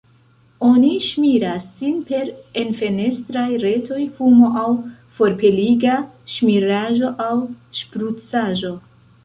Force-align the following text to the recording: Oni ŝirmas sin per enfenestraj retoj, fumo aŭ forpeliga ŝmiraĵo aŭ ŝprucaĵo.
Oni 0.67 0.87
ŝirmas 1.07 1.67
sin 1.81 1.99
per 2.07 2.31
enfenestraj 2.61 3.45
retoj, 3.65 3.99
fumo 4.17 4.51
aŭ 4.63 4.73
forpeliga 5.19 6.01
ŝmiraĵo 6.39 7.15
aŭ 7.31 7.33
ŝprucaĵo. 7.83 8.77